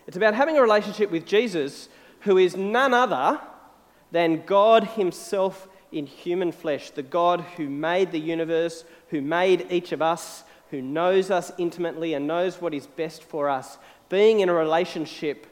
It's 0.07 0.17
about 0.17 0.35
having 0.35 0.57
a 0.57 0.63
relationship 0.63 1.11
with 1.11 1.27
Jesus, 1.27 1.89
who 2.21 2.39
is 2.39 2.57
none 2.57 2.95
other 2.95 3.41
than 4.13 4.47
God 4.47 4.85
Himself 4.85 5.69
in 5.97 6.07
human 6.07 6.53
flesh, 6.53 6.91
the 6.91 7.03
God 7.03 7.41
who 7.57 7.69
made 7.69 8.13
the 8.13 8.21
universe, 8.21 8.85
who 9.09 9.21
made 9.21 9.67
each 9.71 9.93
of 9.93 10.03
us, 10.03 10.45
who 10.71 10.83
knows 10.83 11.31
us 11.31 11.53
intimately 11.59 12.15
and 12.15 12.27
knows 12.27 12.61
what 12.61 12.75
is 12.75 12.87
best 12.87 13.23
for 13.23 13.49
us, 13.49 13.79
being 14.09 14.41
in 14.41 14.49
a 14.49 14.55
relationship 14.55 15.47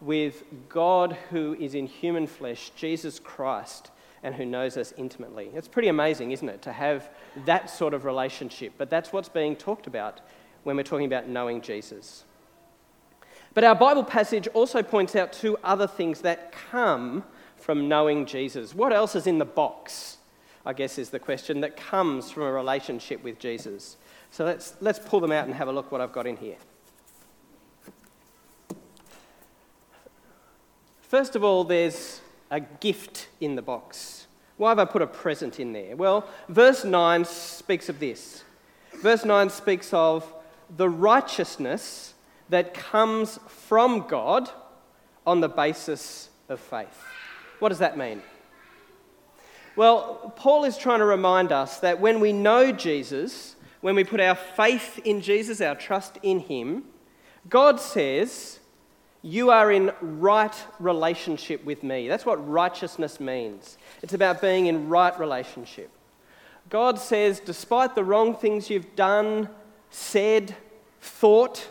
with 0.00 0.44
God 0.68 1.16
who 1.30 1.54
is 1.58 1.74
in 1.74 1.86
human 1.86 2.26
flesh, 2.26 2.70
Jesus 2.76 3.18
Christ, 3.18 3.90
and 4.22 4.34
who 4.34 4.44
knows 4.44 4.76
us 4.76 4.92
intimately. 4.96 5.50
It's 5.54 5.68
pretty 5.68 5.88
amazing, 5.88 6.32
isn't 6.32 6.48
it, 6.48 6.62
to 6.62 6.72
have 6.72 7.10
that 7.46 7.70
sort 7.70 7.94
of 7.94 8.04
relationship? 8.04 8.72
But 8.78 8.90
that's 8.90 9.12
what's 9.12 9.28
being 9.28 9.56
talked 9.56 9.86
about 9.86 10.20
when 10.64 10.76
we're 10.76 10.82
talking 10.82 11.06
about 11.06 11.28
knowing 11.28 11.60
Jesus. 11.60 12.24
But 13.54 13.64
our 13.64 13.74
Bible 13.74 14.04
passage 14.04 14.46
also 14.48 14.82
points 14.82 15.16
out 15.16 15.32
two 15.32 15.56
other 15.64 15.86
things 15.86 16.20
that 16.22 16.52
come 16.52 17.24
from 17.58 17.88
knowing 17.88 18.26
Jesus. 18.26 18.74
What 18.74 18.92
else 18.92 19.14
is 19.14 19.26
in 19.26 19.38
the 19.38 19.44
box? 19.44 20.18
I 20.64 20.72
guess 20.72 20.98
is 20.98 21.10
the 21.10 21.18
question 21.18 21.60
that 21.60 21.76
comes 21.76 22.30
from 22.30 22.42
a 22.44 22.52
relationship 22.52 23.22
with 23.22 23.38
Jesus. 23.38 23.96
So 24.30 24.44
let's, 24.44 24.74
let's 24.80 24.98
pull 24.98 25.20
them 25.20 25.32
out 25.32 25.46
and 25.46 25.54
have 25.54 25.68
a 25.68 25.72
look 25.72 25.90
what 25.90 26.00
I've 26.00 26.12
got 26.12 26.26
in 26.26 26.36
here. 26.36 26.56
First 31.00 31.36
of 31.36 31.42
all, 31.42 31.64
there's 31.64 32.20
a 32.50 32.60
gift 32.60 33.28
in 33.40 33.56
the 33.56 33.62
box. 33.62 34.26
Why 34.58 34.70
have 34.70 34.78
I 34.78 34.84
put 34.84 35.00
a 35.00 35.06
present 35.06 35.58
in 35.58 35.72
there? 35.72 35.96
Well, 35.96 36.28
verse 36.48 36.84
9 36.84 37.24
speaks 37.24 37.88
of 37.88 37.98
this. 37.98 38.44
Verse 39.02 39.24
9 39.24 39.48
speaks 39.48 39.94
of 39.94 40.30
the 40.76 40.90
righteousness 40.90 42.14
that 42.50 42.74
comes 42.74 43.38
from 43.46 44.06
God 44.06 44.50
on 45.26 45.40
the 45.40 45.48
basis 45.48 46.28
of 46.48 46.60
faith. 46.60 47.04
What 47.58 47.70
does 47.70 47.78
that 47.78 47.98
mean? 47.98 48.22
Well, 49.76 50.32
Paul 50.36 50.64
is 50.64 50.76
trying 50.76 50.98
to 50.98 51.04
remind 51.04 51.52
us 51.52 51.78
that 51.80 52.00
when 52.00 52.20
we 52.20 52.32
know 52.32 52.72
Jesus, 52.72 53.56
when 53.80 53.94
we 53.94 54.04
put 54.04 54.20
our 54.20 54.34
faith 54.34 54.98
in 55.04 55.20
Jesus, 55.20 55.60
our 55.60 55.74
trust 55.74 56.18
in 56.22 56.40
Him, 56.40 56.84
God 57.48 57.80
says, 57.80 58.58
You 59.22 59.50
are 59.50 59.70
in 59.70 59.92
right 60.00 60.54
relationship 60.80 61.64
with 61.64 61.82
me. 61.82 62.08
That's 62.08 62.26
what 62.26 62.48
righteousness 62.48 63.20
means. 63.20 63.78
It's 64.02 64.14
about 64.14 64.40
being 64.40 64.66
in 64.66 64.88
right 64.88 65.16
relationship. 65.18 65.90
God 66.68 66.98
says, 66.98 67.40
despite 67.40 67.94
the 67.94 68.04
wrong 68.04 68.34
things 68.34 68.68
you've 68.68 68.94
done, 68.94 69.48
said, 69.90 70.54
thought, 71.00 71.68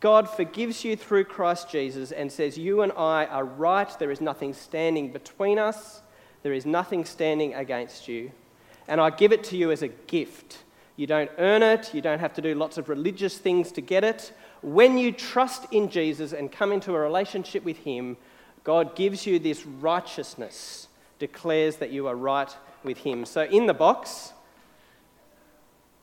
God 0.00 0.28
forgives 0.28 0.84
you 0.84 0.96
through 0.96 1.24
Christ 1.24 1.70
Jesus 1.70 2.12
and 2.12 2.30
says, 2.30 2.58
You 2.58 2.82
and 2.82 2.92
I 2.92 3.26
are 3.26 3.44
right. 3.44 3.88
There 3.98 4.10
is 4.10 4.20
nothing 4.20 4.52
standing 4.52 5.12
between 5.12 5.58
us, 5.58 6.02
there 6.42 6.52
is 6.52 6.66
nothing 6.66 7.04
standing 7.04 7.54
against 7.54 8.08
you. 8.08 8.32
And 8.88 9.00
I 9.00 9.10
give 9.10 9.32
it 9.32 9.44
to 9.44 9.56
you 9.56 9.70
as 9.70 9.82
a 9.82 9.88
gift. 9.88 10.58
You 10.96 11.06
don't 11.06 11.30
earn 11.38 11.62
it, 11.62 11.92
you 11.92 12.00
don't 12.00 12.20
have 12.20 12.34
to 12.34 12.42
do 12.42 12.54
lots 12.54 12.78
of 12.78 12.88
religious 12.88 13.36
things 13.36 13.72
to 13.72 13.80
get 13.80 14.04
it. 14.04 14.32
when 14.62 14.96
you 14.96 15.12
trust 15.12 15.66
in 15.70 15.90
Jesus 15.90 16.32
and 16.32 16.50
come 16.50 16.72
into 16.72 16.94
a 16.94 16.98
relationship 16.98 17.64
with 17.64 17.78
Him, 17.78 18.16
God 18.64 18.96
gives 18.96 19.26
you 19.26 19.38
this 19.38 19.66
righteousness, 19.66 20.88
declares 21.18 21.76
that 21.76 21.90
you 21.90 22.06
are 22.08 22.16
right 22.16 22.54
with 22.82 22.98
Him. 22.98 23.24
So 23.26 23.42
in 23.42 23.66
the 23.66 23.74
box, 23.74 24.32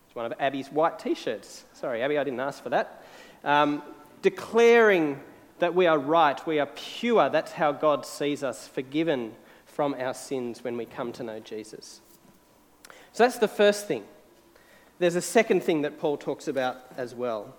it's 0.08 0.16
one 0.16 0.26
of 0.26 0.34
Abby's 0.40 0.68
white 0.72 1.00
t 1.00 1.16
shirts. 1.16 1.64
Sorry, 1.74 2.04
Abby, 2.04 2.18
I 2.18 2.24
didn't 2.24 2.40
ask 2.40 2.62
for 2.62 2.70
that. 2.70 3.03
Um, 3.44 3.84
declaring 4.22 5.20
that 5.60 5.76
we 5.76 5.88
are 5.88 6.00
right, 6.00 6.46
we 6.48 6.60
are 6.60 6.66
pure. 6.66 7.30
That's 7.30 7.52
how 7.52 7.72
God 7.72 8.06
sees 8.06 8.44
us, 8.44 8.68
forgiven 8.68 9.34
from 9.66 9.96
our 10.00 10.14
sins 10.14 10.64
when 10.64 10.78
we 10.78 10.86
come 10.86 11.12
to 11.14 11.24
know 11.24 11.40
Jesus. 11.40 12.02
So 13.12 13.24
that's 13.24 13.38
the 13.38 13.48
first 13.48 13.88
thing. 13.88 14.04
There's 15.00 15.16
a 15.16 15.22
second 15.22 15.64
thing 15.64 15.82
that 15.82 16.00
Paul 16.00 16.18
talks 16.18 16.48
about 16.48 16.78
as 16.98 17.14
well. 17.14 17.56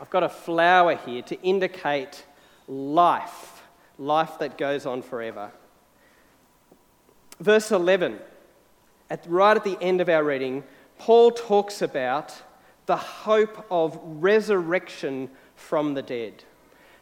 I've 0.00 0.10
got 0.10 0.22
a 0.22 0.28
flower 0.28 0.96
here 0.96 1.22
to 1.22 1.40
indicate 1.42 2.24
life, 2.68 3.62
life 3.98 4.38
that 4.38 4.58
goes 4.58 4.86
on 4.86 5.02
forever. 5.02 5.50
Verse 7.40 7.70
11, 7.70 8.18
at, 9.10 9.24
right 9.28 9.56
at 9.56 9.64
the 9.64 9.78
end 9.80 10.00
of 10.00 10.08
our 10.08 10.22
reading, 10.22 10.64
Paul 10.98 11.30
talks 11.30 11.82
about 11.82 12.34
the 12.86 12.96
hope 12.96 13.66
of 13.70 13.98
resurrection 14.02 15.30
from 15.54 15.94
the 15.94 16.02
dead. 16.02 16.44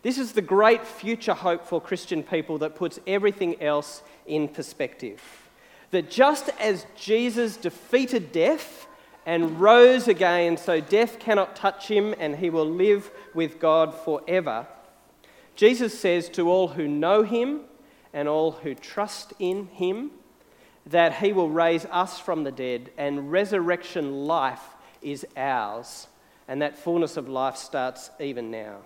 This 0.02 0.18
is 0.18 0.32
the 0.32 0.42
great 0.42 0.86
future 0.86 1.34
hope 1.34 1.66
for 1.66 1.80
Christian 1.80 2.22
people 2.22 2.58
that 2.58 2.74
puts 2.74 2.98
everything 3.06 3.60
else 3.62 4.02
in 4.26 4.48
perspective. 4.48 5.22
That 5.90 6.10
just 6.10 6.50
as 6.60 6.86
Jesus 6.96 7.56
defeated 7.56 8.32
death 8.32 8.86
and 9.24 9.60
rose 9.60 10.08
again 10.08 10.56
so 10.56 10.80
death 10.80 11.18
cannot 11.18 11.56
touch 11.56 11.88
him 11.88 12.14
and 12.18 12.36
he 12.36 12.50
will 12.50 12.68
live 12.68 13.10
with 13.32 13.58
God 13.58 13.94
forever, 13.94 14.66
Jesus 15.56 15.98
says 15.98 16.28
to 16.30 16.50
all 16.50 16.68
who 16.68 16.88
know 16.88 17.22
him 17.22 17.60
and 18.12 18.28
all 18.28 18.52
who 18.52 18.74
trust 18.74 19.32
in 19.38 19.66
him 19.68 20.10
that 20.86 21.14
he 21.14 21.32
will 21.32 21.48
raise 21.48 21.86
us 21.86 22.18
from 22.18 22.44
the 22.44 22.52
dead 22.52 22.90
and 22.98 23.32
resurrection 23.32 24.26
life 24.26 24.73
is 25.04 25.26
ours. 25.36 26.08
And 26.48 26.60
that 26.62 26.78
fullness 26.78 27.16
of 27.16 27.28
life 27.28 27.56
starts 27.56 28.10
even 28.18 28.50
now. 28.50 28.78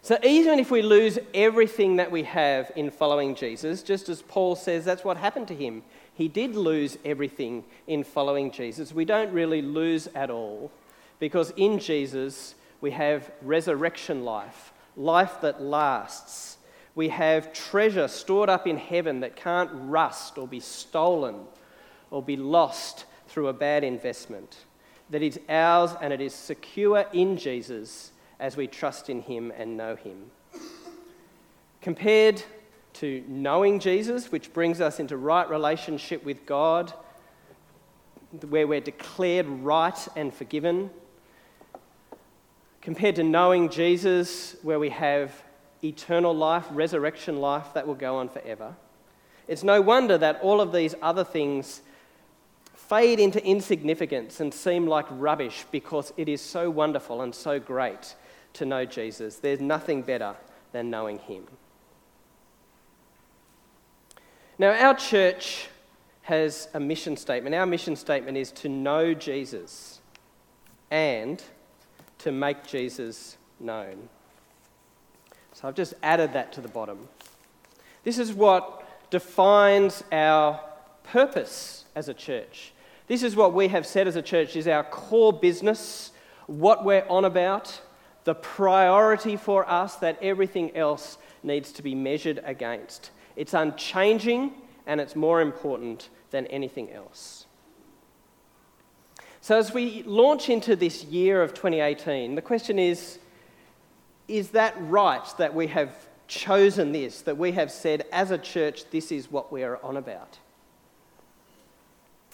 So, 0.00 0.16
even 0.22 0.58
if 0.58 0.70
we 0.70 0.80
lose 0.80 1.18
everything 1.34 1.96
that 1.96 2.10
we 2.10 2.22
have 2.22 2.70
in 2.76 2.90
following 2.90 3.34
Jesus, 3.34 3.82
just 3.82 4.08
as 4.08 4.22
Paul 4.22 4.56
says 4.56 4.84
that's 4.84 5.04
what 5.04 5.16
happened 5.16 5.48
to 5.48 5.54
him, 5.54 5.82
he 6.14 6.28
did 6.28 6.54
lose 6.54 6.98
everything 7.04 7.64
in 7.86 8.04
following 8.04 8.50
Jesus. 8.50 8.92
We 8.92 9.04
don't 9.04 9.32
really 9.32 9.60
lose 9.60 10.08
at 10.14 10.30
all 10.30 10.70
because 11.18 11.52
in 11.56 11.78
Jesus 11.78 12.54
we 12.80 12.92
have 12.92 13.30
resurrection 13.42 14.24
life, 14.24 14.72
life 14.96 15.40
that 15.42 15.60
lasts. 15.60 16.58
We 16.94 17.08
have 17.10 17.52
treasure 17.52 18.08
stored 18.08 18.48
up 18.48 18.66
in 18.66 18.78
heaven 18.78 19.20
that 19.20 19.36
can't 19.36 19.70
rust 19.72 20.38
or 20.38 20.48
be 20.48 20.60
stolen 20.60 21.36
or 22.10 22.22
be 22.22 22.36
lost 22.36 23.04
through 23.28 23.48
a 23.48 23.52
bad 23.52 23.84
investment. 23.84 24.56
That 25.10 25.22
is 25.22 25.40
ours 25.48 25.92
and 26.00 26.12
it 26.12 26.20
is 26.20 26.34
secure 26.34 27.06
in 27.12 27.36
Jesus 27.36 28.12
as 28.38 28.56
we 28.56 28.66
trust 28.66 29.08
in 29.08 29.22
him 29.22 29.52
and 29.56 29.76
know 29.76 29.96
him. 29.96 30.30
Compared 31.80 32.42
to 32.94 33.24
knowing 33.28 33.78
Jesus, 33.78 34.30
which 34.32 34.52
brings 34.52 34.80
us 34.80 35.00
into 35.00 35.16
right 35.16 35.48
relationship 35.48 36.24
with 36.24 36.44
God, 36.44 36.92
where 38.48 38.66
we're 38.66 38.80
declared 38.80 39.46
right 39.46 40.08
and 40.16 40.34
forgiven, 40.34 40.90
compared 42.82 43.16
to 43.16 43.22
knowing 43.22 43.68
Jesus, 43.68 44.56
where 44.62 44.78
we 44.78 44.90
have 44.90 45.32
eternal 45.82 46.34
life, 46.34 46.66
resurrection 46.70 47.40
life 47.40 47.72
that 47.74 47.86
will 47.86 47.94
go 47.94 48.16
on 48.16 48.28
forever. 48.28 48.74
It's 49.46 49.62
no 49.62 49.80
wonder 49.80 50.18
that 50.18 50.40
all 50.42 50.60
of 50.60 50.72
these 50.72 50.94
other 51.00 51.24
things 51.24 51.80
fade 52.88 53.20
into 53.20 53.44
insignificance 53.44 54.40
and 54.40 54.52
seem 54.52 54.86
like 54.86 55.06
rubbish 55.10 55.64
because 55.70 56.12
it 56.16 56.28
is 56.28 56.40
so 56.40 56.70
wonderful 56.70 57.22
and 57.22 57.34
so 57.34 57.60
great 57.60 58.14
to 58.54 58.64
know 58.64 58.84
Jesus. 58.84 59.36
There's 59.36 59.60
nothing 59.60 60.02
better 60.02 60.34
than 60.72 60.90
knowing 60.90 61.18
Him. 61.18 61.44
Now, 64.58 64.70
our 64.70 64.94
church 64.94 65.68
has 66.22 66.68
a 66.74 66.80
mission 66.80 67.16
statement. 67.16 67.54
Our 67.54 67.66
mission 67.66 67.94
statement 67.94 68.36
is 68.36 68.50
to 68.52 68.68
know 68.68 69.14
Jesus 69.14 70.00
and 70.90 71.42
to 72.18 72.32
make 72.32 72.66
Jesus 72.66 73.36
known. 73.60 74.08
So 75.52 75.68
I've 75.68 75.74
just 75.74 75.94
added 76.02 76.32
that 76.32 76.52
to 76.54 76.60
the 76.60 76.68
bottom. 76.68 77.08
This 78.04 78.18
is 78.18 78.32
what 78.32 79.10
defines 79.10 80.02
our 80.10 80.60
purpose 81.04 81.84
as 81.94 82.08
a 82.08 82.14
church. 82.14 82.72
This 83.08 83.22
is 83.22 83.34
what 83.34 83.54
we 83.54 83.68
have 83.68 83.86
said 83.86 84.06
as 84.06 84.16
a 84.16 84.22
church 84.22 84.54
is 84.54 84.68
our 84.68 84.84
core 84.84 85.32
business, 85.32 86.12
what 86.46 86.84
we're 86.84 87.06
on 87.08 87.24
about, 87.24 87.80
the 88.24 88.34
priority 88.34 89.36
for 89.36 89.68
us 89.68 89.96
that 89.96 90.18
everything 90.22 90.76
else 90.76 91.16
needs 91.42 91.72
to 91.72 91.82
be 91.82 91.94
measured 91.94 92.40
against. 92.44 93.10
It's 93.34 93.54
unchanging 93.54 94.52
and 94.86 95.00
it's 95.00 95.16
more 95.16 95.40
important 95.40 96.10
than 96.30 96.46
anything 96.48 96.92
else. 96.92 97.46
So, 99.40 99.56
as 99.56 99.72
we 99.72 100.02
launch 100.02 100.50
into 100.50 100.76
this 100.76 101.04
year 101.04 101.42
of 101.42 101.54
2018, 101.54 102.34
the 102.34 102.42
question 102.42 102.78
is 102.78 103.18
is 104.26 104.50
that 104.50 104.74
right 104.78 105.26
that 105.38 105.54
we 105.54 105.68
have 105.68 106.06
chosen 106.26 106.92
this, 106.92 107.22
that 107.22 107.38
we 107.38 107.52
have 107.52 107.70
said 107.70 108.04
as 108.12 108.30
a 108.30 108.36
church, 108.36 108.90
this 108.90 109.10
is 109.10 109.30
what 109.30 109.50
we 109.50 109.62
are 109.62 109.82
on 109.82 109.96
about? 109.96 110.38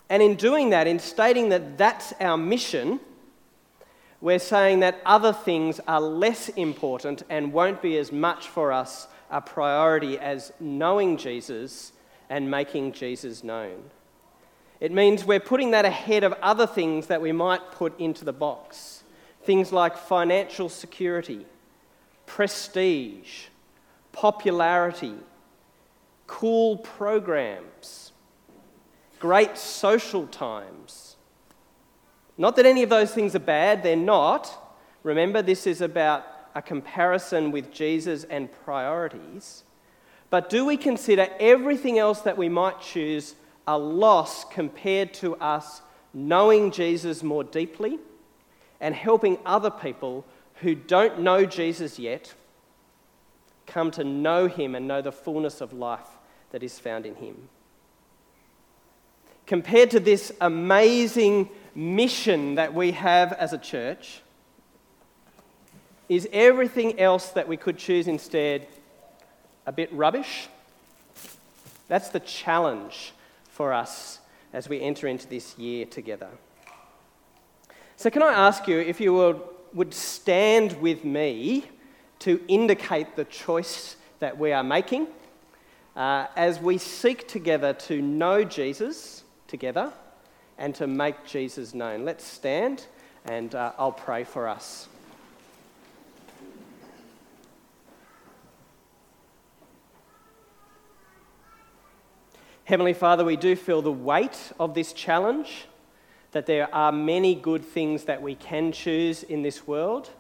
And 0.09 0.23
in 0.23 0.35
doing 0.35 0.71
that, 0.71 0.87
in 0.87 0.99
stating 0.99 1.49
that 1.49 1.79
that's 1.79 2.13
our 2.21 2.37
mission, 2.37 3.01
we're 4.21 4.39
saying 4.39 4.81
that 4.81 5.01
other 5.05 5.33
things 5.33 5.81
are 5.87 6.01
less 6.01 6.49
important 6.51 7.23
and 7.29 7.53
won't 7.53 7.83
be 7.83 7.99
as 7.99 8.13
much 8.13 8.49
for 8.49 8.73
us 8.73 9.09
a 9.31 9.41
priority 9.41 10.19
as 10.19 10.53
knowing 10.61 11.17
Jesus 11.17 11.93
and 12.31 12.51
making 12.51 12.93
Jesus 12.93 13.45
known. 13.45 13.83
It 14.81 14.93
means 14.93 15.25
we're 15.25 15.41
putting 15.41 15.71
that 15.73 15.85
ahead 15.85 16.25
of 16.25 16.35
other 16.43 16.67
things 16.67 17.07
that 17.07 17.21
we 17.21 17.33
might 17.33 17.73
put 17.73 17.99
into 17.99 18.25
the 18.25 18.33
box. 18.33 19.05
Things 19.43 19.73
like 19.73 19.97
financial 19.97 20.69
security, 20.69 21.47
prestige, 22.27 23.45
popularity, 24.13 25.15
cool 26.27 26.79
programs, 26.79 28.13
great 29.25 29.57
social 29.57 30.27
times. 30.27 31.17
Not 32.37 32.57
that 32.57 32.67
any 32.67 32.83
of 32.83 32.91
those 32.91 33.15
things 33.15 33.35
are 33.35 33.39
bad, 33.39 33.83
they're 33.83 33.97
not. 33.97 34.77
Remember, 35.03 35.41
this 35.41 35.67
is 35.67 35.81
about 35.81 36.27
a 36.55 36.61
comparison 36.61 37.51
with 37.51 37.73
Jesus 37.73 38.25
and 38.25 38.53
priorities, 38.53 39.65
but 40.29 40.51
do 40.51 40.67
we 40.67 40.77
consider 40.77 41.27
everything 41.41 41.99
else 41.99 42.21
that 42.21 42.37
we 42.37 42.51
might 42.51 42.83
choose 42.83 43.35
a 43.67 43.79
loss 43.79 44.45
compared 44.45 45.15
to 45.15 45.37
us 45.37 45.81
knowing 46.13 46.71
Jesus 46.71 47.23
more 47.23 47.45
deeply 47.45 47.99
and 48.79 48.95
helping 48.95 49.39
other 49.47 49.71
people 49.71 50.27
who 50.57 50.75
don't 50.75 51.21
know 51.21 51.47
Jesus 51.47 51.99
yet 51.99 52.35
come 53.67 53.91
to 53.93 54.05
know 54.05 54.49
him 54.49 54.75
and 54.75 54.87
know 54.87 55.01
the 55.01 55.11
fullness 55.11 55.63
of 55.63 55.73
life 55.73 56.11
that 56.51 56.63
is 56.63 56.79
found 56.79 57.07
in 57.07 57.15
him? 57.15 57.49
Compared 59.47 59.91
to 59.91 60.01
this 60.01 60.33
amazing 60.41 61.51
mission 61.75 62.55
that 62.55 62.73
we 62.73 62.93
have 62.93 63.33
as 63.35 63.53
a 63.53 63.59
church, 63.59 64.23
is 66.09 66.29
everything 66.33 66.99
else 66.99 67.31
that 67.31 67.49
we 67.49 67.57
could 67.57 67.79
choose 67.79 68.09
instead 68.09 68.67
a 69.67 69.73
bit 69.73 69.93
rubbish? 69.93 70.49
That's 71.89 72.09
the 72.09 72.21
challenge 72.21 73.13
for 73.49 73.73
us 73.73 74.21
as 74.53 74.69
we 74.69 74.81
enter 74.81 75.07
into 75.09 75.27
this 75.27 75.59
year 75.59 75.85
together. 75.85 76.29
So, 77.97 78.11
can 78.11 78.23
I 78.23 78.33
ask 78.33 78.67
you 78.67 78.79
if 78.79 79.01
you 79.01 79.13
would, 79.73 79.93
stand 79.93 80.81
with 80.81 81.05
me 81.05 81.65
to 82.21 82.41
indicate 82.49 83.17
the 83.17 83.25
choice 83.25 83.97
that 84.21 84.39
we 84.39 84.53
are 84.53 84.63
making 84.63 85.09
uh, 85.97 86.29
as 86.37 86.61
we 86.61 86.79
seek 86.79 87.27
together 87.27 87.73
to 87.73 88.01
know 88.01 88.45
Jesus 88.45 89.24
together 89.55 89.93
and 90.59 90.75
to 90.75 90.89
make 90.89 91.25
Jesus 91.25 91.75
known? 91.75 92.05
Let's 92.05 92.25
stand 92.25 92.89
and 93.25 93.55
uh, 93.55 93.71
I'll 93.79 93.93
pray 93.93 94.25
for 94.25 94.49
us. 94.49 94.89
Heavenly 102.65 102.95
Father, 102.95 103.25
we 103.25 103.37
do 103.37 103.55
feel 103.55 103.81
the 103.81 103.93
weight 103.93 104.51
of 104.59 104.75
this 104.75 104.93
challenge 104.93 105.67
that 106.33 106.47
there 106.47 106.75
are 106.75 106.91
many 106.91 107.37
good 107.37 107.65
things 107.65 108.07
that 108.07 108.23
we 108.23 108.35
can 108.35 108.73
choose 108.73 109.23
in 109.23 109.43
this 109.43 109.69
world. 109.69 110.11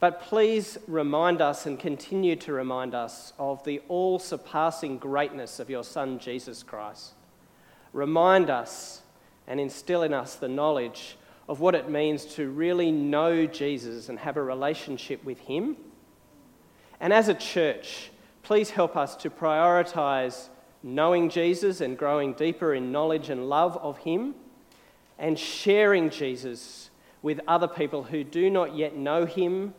But 0.00 0.22
please 0.22 0.78
remind 0.86 1.42
us 1.42 1.66
and 1.66 1.78
continue 1.78 2.36
to 2.36 2.52
remind 2.54 2.94
us 2.94 3.34
of 3.38 3.62
the 3.64 3.82
all 3.88 4.18
surpassing 4.18 4.96
greatness 4.96 5.60
of 5.60 5.68
your 5.68 5.84
Son, 5.84 6.18
Jesus 6.18 6.62
Christ. 6.62 7.12
Remind 7.94 8.50
us 8.50 9.02
and 9.46 9.60
instill 9.60 10.02
in 10.02 10.12
us 10.12 10.34
the 10.34 10.48
knowledge 10.48 11.16
of 11.48 11.60
what 11.60 11.74
it 11.74 11.88
means 11.88 12.24
to 12.34 12.50
really 12.50 12.90
know 12.90 13.46
Jesus 13.46 14.08
and 14.08 14.18
have 14.18 14.36
a 14.36 14.42
relationship 14.42 15.24
with 15.24 15.38
Him. 15.38 15.76
And 17.00 17.12
as 17.12 17.28
a 17.28 17.34
church, 17.34 18.10
please 18.42 18.70
help 18.70 18.96
us 18.96 19.14
to 19.16 19.30
prioritize 19.30 20.48
knowing 20.82 21.30
Jesus 21.30 21.80
and 21.80 21.96
growing 21.96 22.32
deeper 22.32 22.74
in 22.74 22.90
knowledge 22.90 23.30
and 23.30 23.48
love 23.48 23.76
of 23.76 23.98
Him 23.98 24.34
and 25.18 25.38
sharing 25.38 26.10
Jesus 26.10 26.90
with 27.22 27.40
other 27.46 27.68
people 27.68 28.02
who 28.02 28.24
do 28.24 28.50
not 28.50 28.74
yet 28.74 28.96
know 28.96 29.24
Him, 29.24 29.72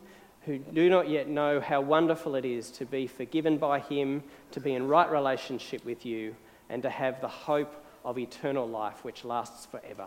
who 0.46 0.58
do 0.58 0.88
not 0.88 1.10
yet 1.10 1.28
know 1.28 1.60
how 1.60 1.82
wonderful 1.82 2.34
it 2.34 2.46
is 2.46 2.70
to 2.72 2.86
be 2.86 3.06
forgiven 3.06 3.58
by 3.58 3.78
Him, 3.78 4.22
to 4.52 4.60
be 4.60 4.72
in 4.72 4.88
right 4.88 5.10
relationship 5.10 5.84
with 5.84 6.06
you, 6.06 6.34
and 6.70 6.82
to 6.82 6.90
have 6.90 7.20
the 7.20 7.28
hope 7.28 7.84
of 8.06 8.18
eternal 8.18 8.66
life 8.66 9.04
which 9.04 9.24
lasts 9.24 9.66
forever. 9.66 10.06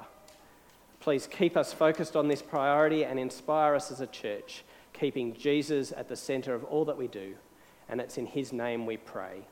Please 0.99 1.27
keep 1.27 1.55
us 1.55 1.71
focused 1.71 2.15
on 2.15 2.27
this 2.27 2.41
priority 2.41 3.05
and 3.05 3.19
inspire 3.19 3.75
us 3.75 3.91
as 3.91 4.01
a 4.01 4.07
church, 4.07 4.63
keeping 4.93 5.35
Jesus 5.35 5.93
at 5.95 6.09
the 6.09 6.15
centre 6.15 6.55
of 6.55 6.63
all 6.63 6.85
that 6.85 6.97
we 6.97 7.07
do. 7.07 7.35
And 7.87 8.01
it's 8.01 8.17
in 8.17 8.25
His 8.25 8.51
name 8.51 8.85
we 8.85 8.97
pray. 8.97 9.45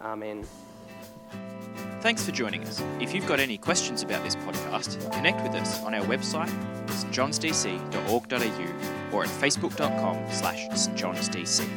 Amen. 0.00 0.44
Thanks 2.00 2.24
for 2.24 2.30
joining 2.30 2.62
us. 2.62 2.80
If 3.00 3.12
you've 3.14 3.26
got 3.26 3.40
any 3.40 3.58
questions 3.58 4.02
about 4.02 4.22
this 4.22 4.36
podcast, 4.36 5.12
connect 5.12 5.42
with 5.42 5.54
us 5.54 5.82
on 5.82 5.94
our 5.94 6.04
website, 6.06 6.48
stjohnsdc.org.au, 6.86 9.16
or 9.16 9.24
at 9.24 9.30
facebook.com 9.30 10.30
slash 10.30 10.68
stjohnsdc. 10.68 11.68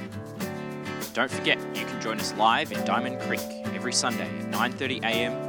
Don't 1.13 1.29
forget, 1.29 1.59
you 1.75 1.85
can 1.85 1.99
join 2.01 2.19
us 2.21 2.33
live 2.35 2.71
in 2.71 2.83
Diamond 2.85 3.19
Creek 3.21 3.41
every 3.73 3.91
Sunday 3.91 4.29
at 4.39 4.45
9.30am 4.51 5.03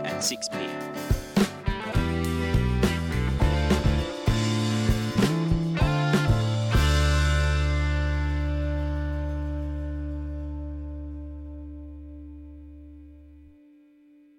and 0.04 0.16
6pm. 0.16 0.91